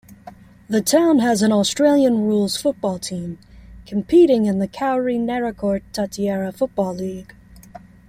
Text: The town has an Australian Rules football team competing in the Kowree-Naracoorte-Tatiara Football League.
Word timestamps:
The 0.67 0.81
town 0.81 1.19
has 1.19 1.43
an 1.43 1.51
Australian 1.51 2.21
Rules 2.23 2.57
football 2.57 2.97
team 2.97 3.37
competing 3.85 4.47
in 4.47 4.57
the 4.57 4.67
Kowree-Naracoorte-Tatiara 4.67 6.57
Football 6.57 6.95
League. 6.95 7.35